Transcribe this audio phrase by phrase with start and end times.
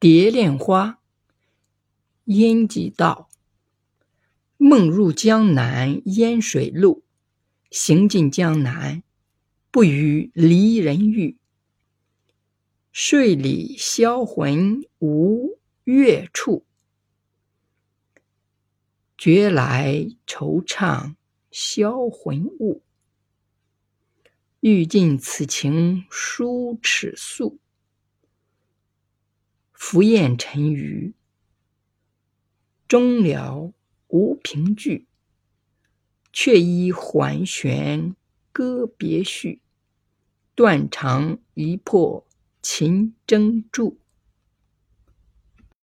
[0.00, 0.98] 蝶恋花，
[2.24, 3.28] 烟几道。
[4.56, 7.04] 梦入江南烟水路，
[7.70, 9.02] 行尽江南，
[9.70, 11.36] 不与离人语。
[12.92, 16.64] 睡里销魂无月处，
[19.18, 21.14] 觉来惆怅
[21.50, 22.82] 销魂物。
[24.60, 27.58] 欲尽此情书尺素。
[29.90, 31.14] 浮雁沉鱼，
[32.86, 33.72] 终了
[34.06, 35.08] 无凭据。
[36.32, 38.14] 却依还弦
[38.52, 39.62] 歌别绪，
[40.54, 42.24] 断肠一破
[42.62, 43.98] 秦筝柱。